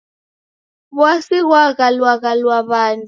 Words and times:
W'asi 0.97 1.37
ghwaghaluagha 1.47 2.31
w'andu. 2.69 2.99